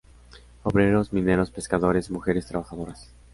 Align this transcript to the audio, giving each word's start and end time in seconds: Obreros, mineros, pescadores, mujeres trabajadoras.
Obreros, 0.63 1.13
mineros, 1.13 1.51
pescadores, 1.51 2.09
mujeres 2.09 2.47
trabajadoras. 2.47 3.11